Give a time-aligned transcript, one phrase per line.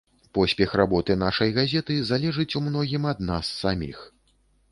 [0.35, 4.01] Поспех работы нашай газеты залежыць у многім ад нас саміх.